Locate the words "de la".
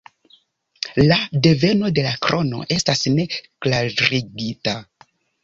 1.99-2.13